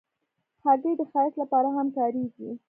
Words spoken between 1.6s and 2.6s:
هم کارېږي.